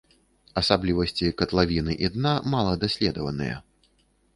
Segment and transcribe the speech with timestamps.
[0.61, 3.65] Асаблівасці катлавіны і дна мала даследаваныя.